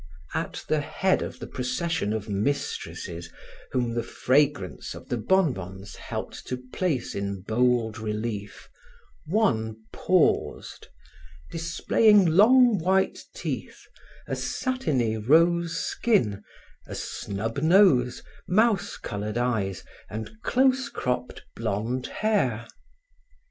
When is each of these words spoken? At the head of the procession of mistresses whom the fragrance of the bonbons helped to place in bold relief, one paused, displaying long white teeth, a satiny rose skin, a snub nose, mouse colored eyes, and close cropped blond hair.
At 0.33 0.65
the 0.67 0.79
head 0.81 1.21
of 1.21 1.37
the 1.37 1.45
procession 1.45 2.11
of 2.11 2.27
mistresses 2.27 3.31
whom 3.71 3.93
the 3.93 4.01
fragrance 4.01 4.95
of 4.95 5.09
the 5.09 5.17
bonbons 5.17 5.95
helped 5.95 6.47
to 6.47 6.57
place 6.73 7.13
in 7.13 7.41
bold 7.41 7.99
relief, 7.99 8.67
one 9.27 9.75
paused, 9.93 10.87
displaying 11.51 12.25
long 12.25 12.79
white 12.79 13.19
teeth, 13.35 13.79
a 14.27 14.35
satiny 14.35 15.17
rose 15.17 15.77
skin, 15.77 16.41
a 16.87 16.95
snub 16.95 17.59
nose, 17.61 18.23
mouse 18.47 18.97
colored 18.97 19.37
eyes, 19.37 19.83
and 20.09 20.31
close 20.41 20.89
cropped 20.89 21.43
blond 21.55 22.07
hair. 22.07 22.65